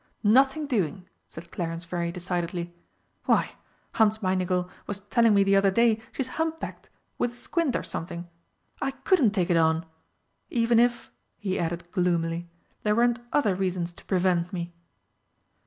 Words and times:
"Nothing 0.23 0.65
doing!" 0.65 1.07
said 1.29 1.51
Clarence 1.51 1.83
very 1.85 2.11
decidedly. 2.11 2.73
"Why, 3.25 3.51
Hansmeinigel 3.97 4.67
was 4.87 5.01
telling 5.01 5.35
me 5.35 5.43
the 5.43 5.55
other 5.55 5.69
day 5.69 6.01
she's 6.11 6.27
humpbacked, 6.41 6.89
with 7.19 7.33
a 7.33 7.35
squint 7.35 7.75
or 7.75 7.83
something. 7.83 8.27
I 8.81 8.89
couldn't 8.89 9.29
take 9.29 9.51
it 9.51 9.57
on 9.57 9.85
even 10.49 10.79
if," 10.79 11.11
he 11.37 11.59
added 11.59 11.91
gloomily, 11.91 12.49
"there 12.81 12.95
weren't 12.95 13.19
other 13.31 13.53
reasons 13.53 13.93
to 13.93 14.05
prevent 14.05 14.51
me." 14.51 14.73